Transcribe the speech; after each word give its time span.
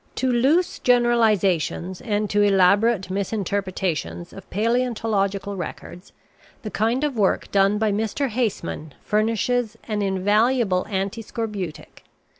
To 0.15 0.31
loose 0.31 0.79
generalizations, 0.79 2.01
and 2.01 2.27
to 2.31 2.41
elaborate 2.41 3.11
misinterpretations 3.11 4.33
of 4.33 4.49
paleontological 4.49 5.55
records, 5.55 6.11
the 6.63 6.71
kind 6.71 7.03
of 7.03 7.15
work 7.15 7.51
done 7.51 7.77
by 7.77 7.91
Mr. 7.91 8.27
Haseman 8.29 8.95
furnishes 9.03 9.77
an 9.83 10.01
invaluable 10.01 10.85
antiscorbutic. 10.89 12.03